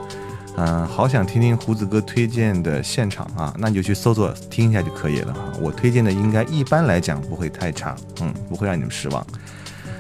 [0.58, 5.54] 嗯，好想听听胡子哥推荐的现场啊，那你就去搜索听一下就可以了哈。
[5.62, 9.26] 我推荐的应该一般来讲不会太差，嗯，不会让你们失望。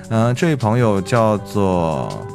[0.09, 2.27] 嗯、这位朋友叫做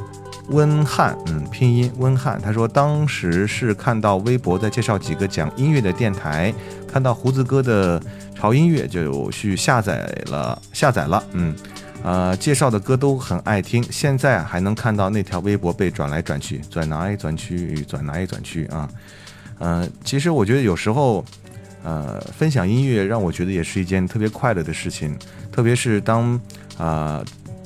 [0.49, 6.53] 温汉，嗯，拼音温汉，他说当时是看到微博在介绍几个讲音乐的电台，
[6.87, 8.01] 看到胡子哥的
[8.35, 11.55] 潮音乐就去下载了，下载了，嗯。
[12.03, 18.87] 呃，介绍的歌都很爱听，现在还能看到那条微博被转来转去，转来转去，转来转去啊。
[19.57, 21.25] 呃，其实我觉得有时候，
[21.83, 25.17] 呃，分享音乐让我觉得也是一件特别快乐的事情，
[25.51, 26.39] 特别是当
[26.77, 27.23] 啊、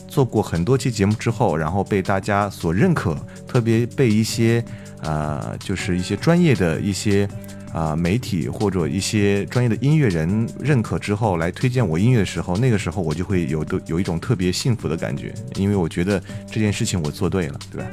[0.09, 3.15] 做过很多期节目之后，然后被大家所认可，
[3.47, 4.61] 特别被一些
[5.03, 7.29] 啊、就是一些专业的一些。
[7.71, 17.87] 啊、媒体或者一些专业的音乐人认可之后来推荐我音乐的时候，那个时候我就会有的有一种特别幸福的感觉，因为我觉得这件事情我做对了，对吧？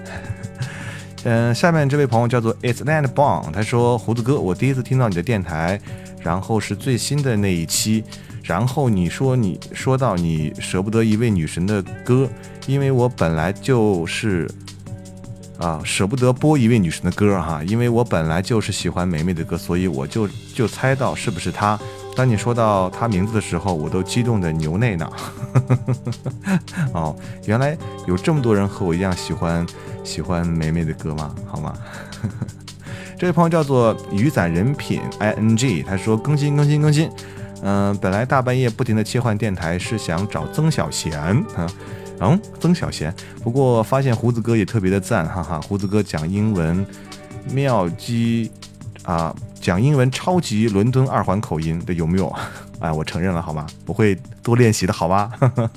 [1.25, 5.79] 嗯， 下面这位朋友叫做 It's Land Bong，他说胡子哥，我第一次听到你的电台，
[6.23, 8.03] 然后是最新的那一期，
[8.47, 12.29] 然后你说你说到你舍不得一位女神的歌，
[12.67, 14.49] 因为我本来就是。
[15.59, 21.81] 啊，舍不得播一位女神的歌哈，因为我本来就是喜欢梅梅的歌，所以我就就猜到是不是她。
[22.15, 25.11] 当你说到她名字的时候，我都激动的流泪呢。
[26.93, 27.17] 哦，
[27.47, 27.75] 原来
[28.07, 29.67] 有这么多人和我一样喜欢
[30.05, 31.35] 喜欢梅梅的歌吗？
[31.47, 31.73] 好吗？
[33.19, 37.11] 这位朋友叫做雨伞人品 i n g，他说更新更新更新。
[37.63, 41.21] 嗯、本来大半夜不停的切换电台是想找曾小贤
[41.57, 41.71] 啊。
[42.21, 43.15] 嗯，曾小贤。
[43.43, 46.85] 不过发现胡子哥也特别的赞，哈哈，胡子哥讲英文
[47.53, 48.51] 妙机
[49.03, 52.35] 啊，讲英文超级伦敦二环口音的有没有？
[52.81, 53.67] 哎，我承认了，好吗？
[53.85, 55.31] 不会多练习的，好吗？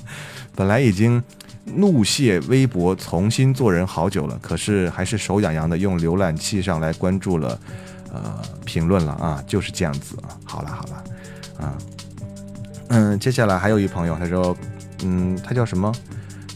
[0.56, 1.22] 本来已经
[1.64, 7.58] 怒卸微博，重新做人好久了，可是还是手痒痒的用浏览器上来关注了，
[8.12, 10.36] 呃，评论了啊，就是这样子啊。
[10.44, 11.04] 好了好了，
[11.60, 11.78] 啊，
[12.88, 14.56] 嗯，接下来还有一朋友，他说，
[15.04, 15.92] 嗯，他叫什么？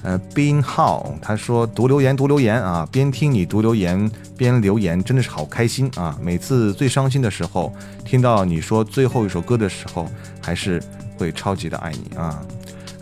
[0.02, 6.18] 呃斌浩他说读留言读留言啊，边听你读留言边留言，真的是好开心啊！
[6.20, 7.72] 每次最伤心的时候，
[8.05, 10.07] 听到你说最后一首歌的时候，
[10.42, 10.82] 还是
[11.16, 12.44] 会超级的爱你啊！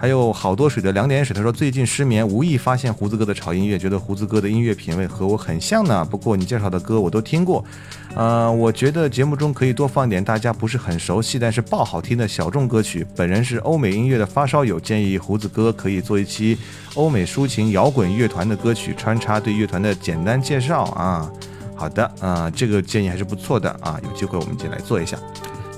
[0.02, 6.04] 还有好多水的两点水，他说最近失眠，无意发现胡子哥的潮音乐，觉得胡子哥的音乐品味和我很像呢。
[6.04, 7.64] 不过你介绍的歌我都听过，
[8.16, 13.06] 呃，我觉得节目中可以多放点大家不是很熟悉，但是爆好听的小众歌曲。
[13.14, 16.58] 本人是欧美音乐的发烧友，建议胡子哥可以做一期
[16.94, 21.30] 欧美抒情摇滚乐团的歌曲，穿插对乐团的简单介绍啊。
[21.76, 25.16] 好的，啊、这个建议还是不错的啊，有机会我们一起来做一下。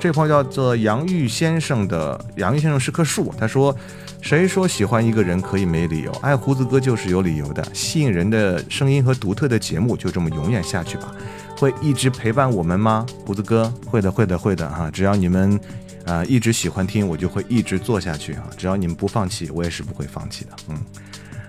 [0.04, 3.74] 这朋友叫做杨玉先生的杨玉先生是棵树，他说
[4.20, 6.12] ：“谁说喜欢一个人可以没理由？
[6.20, 11.10] 爱胡子哥就是有理由的，吸引人的声音和独特的节目就这么永远下去吧。
[11.56, 13.06] 会一直陪伴我们吗？
[13.24, 15.58] 胡子哥，会的，会的，会的哈、只要你们
[16.04, 18.44] 啊、一直喜欢听，我就会一直做下去啊。
[18.58, 20.50] 只要你们不放弃，我也是不会放弃的。
[20.68, 20.78] 嗯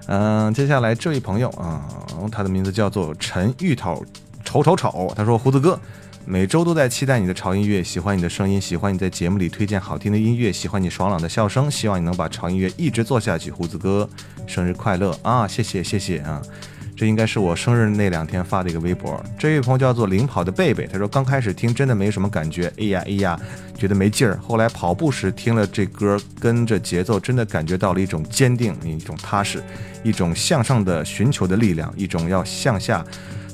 [0.08, 1.84] 嗯、接下来这位朋友啊、
[2.32, 4.02] 他的名字叫做陈芋头
[4.46, 5.78] 丑丑丑，他说胡子哥。
[6.28, 13.52] 每周都在期待你的潮音乐，喜欢你的声音，喜欢你在节目里推荐好听的音乐，喜欢你爽朗的笑声，希望你能把潮音乐一直做下去。
[13.52, 14.10] 胡子哥，
[14.48, 15.48] 生日快乐啊！
[15.48, 16.42] 谢谢谢谢啊！
[16.98, 19.24] 这应该是我生日那两天发的一个微博。
[19.38, 23.40] 这位朋友叫做领跑的贝贝，他说刚开始听真的没什么感觉，哎呀哎呀，
[23.78, 24.40] 觉得没劲儿。
[24.42, 29.62] 后来跑步时听了这歌，跟着节奏，真的感觉到了一种坚定，一种踏实，
[30.04, 33.06] 一种向上的寻求的力量，一种要向下。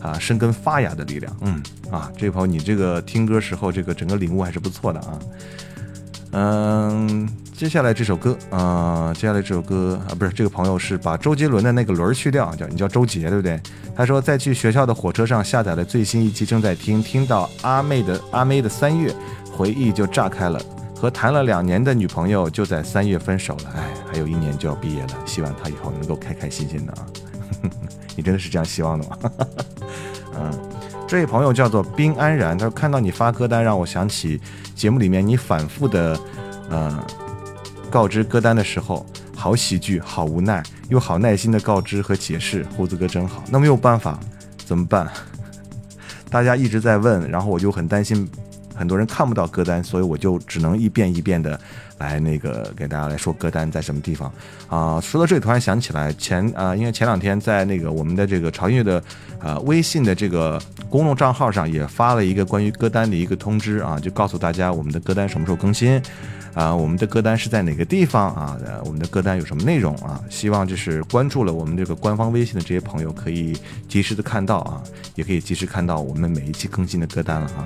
[0.02, 5.20] 啊，生根发芽的力量，嗯啊，这位朋友，你这个听歌时候这个整个领悟还是不错的啊。
[6.34, 13.60] 嗯，接下来这首歌，啊，接下来这首歌啊，不是这个朋友是把周杰伦的那个轮儿去掉，叫你叫周杰对不对？
[13.96, 19.14] 他说在去学校的火车上下载了最新一期，正在听，听到阿妹的阿妹的三月，
[19.52, 20.60] 回忆就炸开了。
[20.96, 27.06] 和谈了两年的女朋友就在三月分手了，哎，还有一年就要毕业了，希望她以后能够开开心心的啊。
[28.16, 29.18] 你真的是这样希望的吗？
[30.40, 30.52] 嗯，
[31.08, 34.40] 这位朋友叫做冰安然，他说看到你发歌单，让我想起
[34.76, 36.20] 节目里面你反复的
[36.70, 37.04] 呃
[37.90, 39.06] 告知歌单的时候，
[39.36, 42.66] 好喜剧，好无奈，又好耐心的告知和解释。
[42.76, 44.20] 胡子哥真好，那没有办法，
[44.66, 45.10] 怎么办？
[46.30, 48.30] 大家一直在问，然后我就很担心。
[48.82, 51.60] 很多人看不到歌单，所以我就只能一遍一遍的
[52.00, 54.34] 来那个给大家来说歌单在什么地方
[54.70, 59.04] 啊、说到这里，突然想起来前啊、因为前两天在那个我们的这个潮音乐的
[59.40, 60.60] 呃微信的这个
[60.90, 66.02] 公众账号上也发了一个关于歌单的一个通知啊，就告诉大家我们的歌单什么时候更新。
[66.54, 68.60] 啊，我们的歌单是在哪个地方啊？
[68.84, 70.22] 我们的歌单有什么内容啊？
[70.30, 73.58] 希望就是关注了我们这个官方微信的这些朋友可以
[73.88, 74.84] 及时的看到啊，
[75.16, 77.64] 也可以及时看到我们每一期更新的歌单了啊。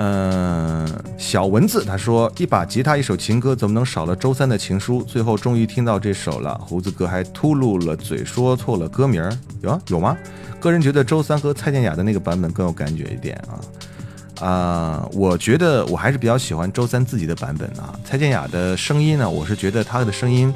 [0.00, 5.02] 嗯，小蚊子他说：“一把吉他，一首情歌，怎么能少了周三的情书？
[5.02, 6.56] 最后终于听到这首了。
[6.64, 10.16] 胡子哥还秃噜了嘴，说错了歌名儿，有啊有吗？
[10.60, 14.46] 个人觉得周三和蔡健雅的那个版本更有感觉一点啊。
[14.46, 17.98] 啊、我觉得我还是比较喜欢周三自己的版本啊。
[18.04, 20.54] 蔡健雅的声音呢，我是觉得她的声音，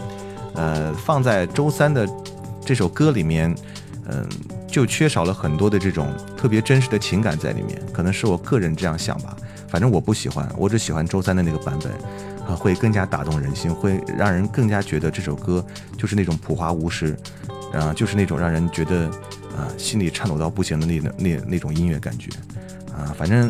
[0.54, 2.08] 呃，放在周三的
[2.64, 3.52] 这首歌里面，
[4.08, 4.24] 嗯、
[4.72, 9.36] 就缺少了很多的这种特别真实的情感在里面，可能是我个人这样想吧。
[9.68, 11.92] 反正我不喜欢，我只喜欢周三的那个版本，
[12.46, 15.64] 啊，会更加打动人心，会让人更加觉得这首歌
[15.98, 17.14] 就是那种朴华无实，
[17.74, 19.08] 啊，就是那种让人觉得
[19.54, 22.30] 啊心里颤抖到不行的那那那种音乐感觉，
[22.96, 23.48] 啊，反正，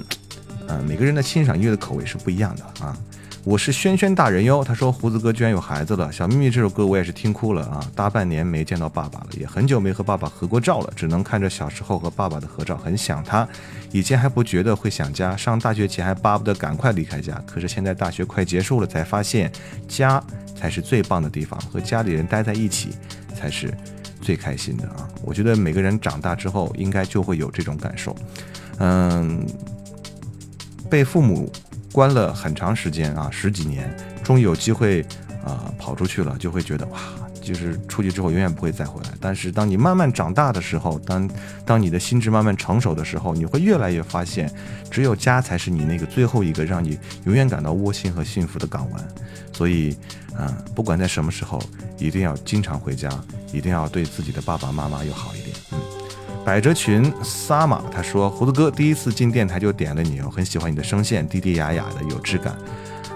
[0.67, 2.97] 啊，每个人的欣赏音乐的口味是不一样的啊。
[3.45, 6.13] 我是轩轩大人哟，他说胡子哥居然有孩子了。
[6.13, 13.47] 小秘密这首歌我也是听哭了啊，大半年没见到爸爸了，也很久没和爸爸合过照了，只能看着小时候和爸爸的合照，很想他。
[13.91, 19.51] 以前还不觉得会想家，上大学前还巴不得赶快离开家，可是现在大学快结束了，才发现
[19.89, 20.23] 家
[20.57, 22.91] 才是最棒的地方，和家里人待在一起
[23.35, 23.75] 才是
[24.21, 25.09] 最开心的啊！
[25.25, 28.15] 我觉得每个人长大之后应该就会有这种感受，
[28.79, 29.45] 嗯，
[30.89, 31.51] 被父母
[31.93, 35.03] 关了很长时间啊，十几年，终于有机会
[35.45, 36.99] 啊、跑出去了，就会觉得哇，
[37.41, 39.11] 就是出去之后永远不会再回来。
[39.21, 41.29] 但是当你慢慢长大的时候，当
[41.67, 44.51] 当你的心智慢慢成熟的时候，你会越来越发现，
[44.91, 49.09] 只有家才是你那个最后一个让你永远感到窝心和幸福的港湾。
[49.53, 49.95] 所以，
[50.35, 51.63] 啊、不管在什么时候，
[51.99, 53.11] 一定要经常回家，
[53.53, 55.82] 一定要对自己的爸爸妈妈又好一点。
[56.45, 62.57] 百褶裙萨玛他说：“胡子哥第一次进电台就点了你，我很喜欢你的声线，低低哑哑的，有质感。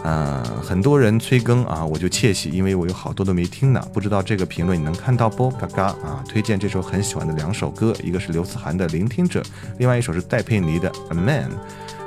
[0.05, 5.51] 呃，很多人催更啊，我就窃喜，因为我有好多都没听呢，不知道这个评论你能看到不？
[5.51, 6.23] 嘎嘎啊！
[6.29, 9.43] 推荐这首很喜欢的两首歌，一个是刘思涵的《聆听者》，
[9.79, 11.51] 另外一首是戴佩妮的《A Man》，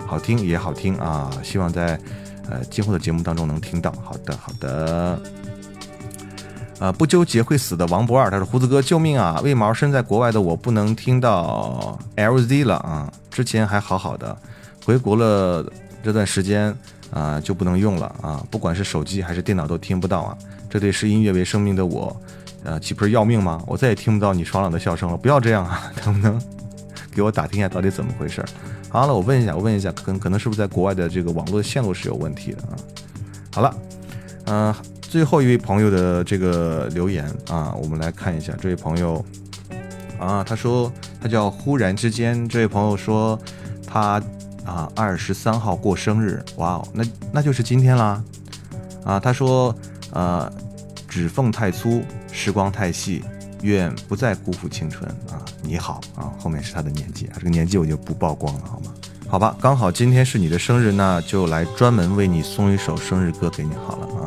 [0.07, 1.99] 好听也好听啊，希望在
[2.49, 3.91] 呃今后的节目当中能听到。
[4.01, 5.21] 好的，好的。”
[6.79, 9.39] 啊，不纠结会死的王博二，他说：“胡子哥，救命啊！
[9.43, 13.11] 为毛身在国外的我不能听到 LZ 了啊？
[13.29, 14.35] 之前还好好的，
[14.85, 15.65] 回国了
[16.01, 16.73] 这段时间
[17.11, 20.37] 啊就不能用了啊，不管是手机还是电脑都听不到啊。
[20.69, 22.15] 这对视音乐为生命的我，
[22.63, 23.61] 呃，岂不是要命吗？
[23.67, 25.91] 我再也听不到你爽朗的笑声了，不要这样啊！
[26.05, 26.41] 能不能
[27.11, 28.41] 给我打听一下到底怎么回事？
[28.87, 32.73] 好了，我问一下，我问一下，可可能是不是在国外的这个网络线路是有问题的啊？
[33.51, 33.75] 好了，
[34.45, 34.73] 嗯、
[35.09, 38.53] 最后一位朋友的这个留言啊，我们来看一下。
[38.61, 39.25] 这位朋友
[40.19, 42.47] 啊，他说他叫忽然之间。
[42.47, 43.37] 这位朋友说
[43.87, 44.21] 他
[44.63, 48.23] 啊二十三号过生日，哇哦，那那就是今天啦。
[49.03, 49.75] 啊，他说
[50.11, 50.51] 呃
[51.07, 53.23] 指缝太粗，时光太细，
[53.63, 55.41] 愿不再辜负青春啊。
[55.63, 58.93] 你好啊，后面是他的年纪啊，这个年纪我就不曝光了，好吗？
[59.27, 64.18] 好吧，刚好今天是你的生日，那就来专门为你送一首生日歌给你好了啊。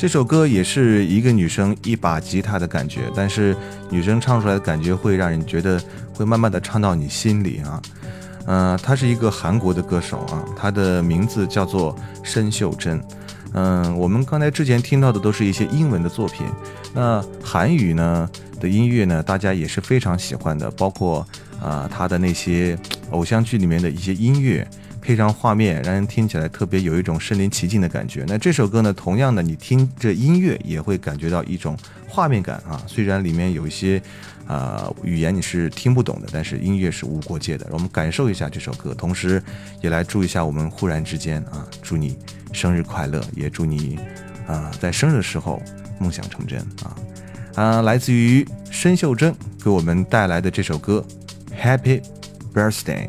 [0.00, 3.54] 这首歌也是一个女生一把吉他的感觉，但是
[3.90, 5.78] 女生唱出来的感觉会让人觉得
[6.14, 7.82] 会慢慢的唱到你心里啊。
[8.46, 12.98] 呃，她是一个韩国的歌手啊，她的名字叫做申秀珍。
[13.52, 16.46] 嗯，我们刚才之前听到的都是一些英文的作品，
[16.94, 18.26] 那韩语呢
[18.58, 21.26] 的音乐呢，大家也是非常喜欢的，包括
[21.62, 22.74] 啊、她的那些
[23.10, 24.66] 偶像剧里面的一些音乐，
[25.00, 28.24] 配上画面，让人听起来特别有一种身临其境的感觉。
[28.28, 31.76] 那这首歌呢，同样的，你听着音乐也会感觉到一种
[32.08, 34.00] 画面感啊，虽然里面有一些。
[34.46, 37.68] 啊、语言你是听不懂的，但是音乐是无国界的。
[37.70, 39.40] 我们感受一下这首歌，同时
[39.80, 42.18] 也来祝一下我们忽然之间啊，祝你
[42.52, 43.96] 生日快乐，也祝你
[44.48, 45.62] 啊、在生日的时候
[46.00, 46.96] 梦想成真啊
[47.54, 47.82] 啊！
[47.82, 49.32] 来自于申秀珍
[49.62, 51.06] 给我们带来的这首歌
[51.56, 52.02] 《Happy
[52.52, 53.06] Birthday》，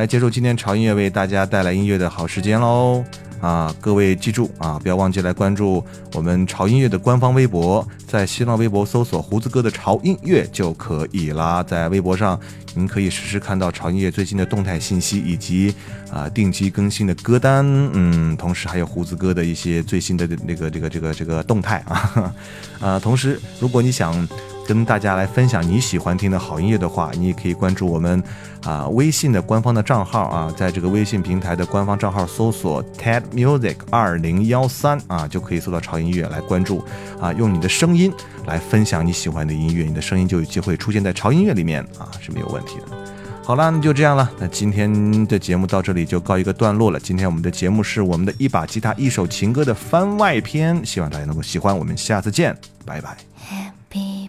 [0.00, 3.04] 来接受今天潮音乐为大家带来音乐的好时间喽。
[3.38, 5.84] 啊，各位记住啊，不要忘记来关注
[6.14, 11.62] 我们潮音乐的官方微博，在新浪微博搜索“胡子哥的潮音乐”就可以啦。
[11.62, 12.40] 在微博上，
[12.74, 15.74] 您可以实时看到潮音乐最新的动态信息，以及
[16.12, 22.34] 啊定期更新的歌单，嗯，同时还有胡子哥的一些最新的那个这个这个这个动态啊。
[22.80, 24.26] 啊，同时，如果你想
[24.66, 28.22] 跟大家来分享你喜欢听的好音乐的话，你也可以关注我们
[28.62, 36.82] 啊微信的官方的账号啊，在这个微信平台的官方账号搜索 TED Music 二零幺三啊，就可以搜到潮音乐来关注
[37.20, 38.10] 啊，用你的声音
[38.46, 42.84] 来分享你喜欢的音乐，你的声音就有机会出现在潮音乐里面啊，是没有问问题的。
[43.42, 44.30] 好啦，那就这样了。
[44.38, 47.00] 那今天的节目到这里就告一个段落了。
[47.00, 51.76] 今天我们的节目是我们的一把吉他一首情歌的番外篇，希望大家能够喜欢。
[51.76, 53.16] 我们下次见，拜拜。
[53.50, 54.28] happy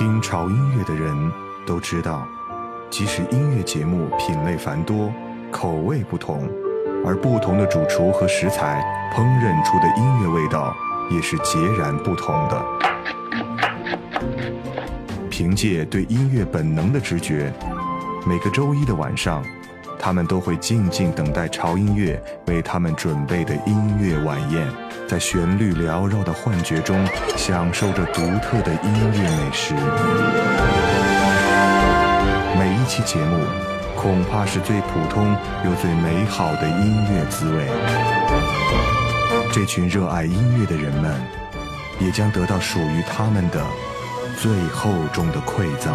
[0.00, 1.14] 听潮音乐的人
[1.66, 2.26] 都知道，
[2.88, 5.12] 即使音乐节目品类繁多、
[5.50, 6.48] 口味不同，
[7.04, 8.82] 而不同的主厨和食材
[9.12, 10.74] 烹饪出的音乐味道
[11.10, 12.64] 也是截然不同的。
[15.28, 17.52] 凭借对音乐本能的直觉，
[18.26, 19.44] 每个周一的晚上，
[20.00, 24.66] 他们都会静静等待潮音乐为他们准备的音乐晚宴，
[25.06, 29.74] 在旋律缭绕的幻觉中，享受着独特的音乐美食。
[32.58, 33.44] 每一期节目，
[33.94, 37.66] 恐怕是最普通又最美好的音乐滋味。
[39.52, 41.12] 这群热爱音乐的人们，
[41.98, 43.62] 也将得到属于他们的
[44.38, 45.94] 最厚重的馈赠。